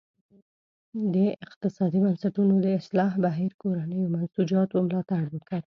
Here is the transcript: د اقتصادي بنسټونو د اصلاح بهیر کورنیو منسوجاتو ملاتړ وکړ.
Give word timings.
د 1.13 1.15
اقتصادي 1.45 1.99
بنسټونو 2.05 2.53
د 2.65 2.67
اصلاح 2.79 3.11
بهیر 3.25 3.51
کورنیو 3.61 4.11
منسوجاتو 4.15 4.75
ملاتړ 4.85 5.23
وکړ. 5.33 5.59